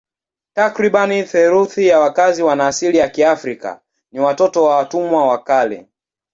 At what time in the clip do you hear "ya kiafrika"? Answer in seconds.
2.97-3.81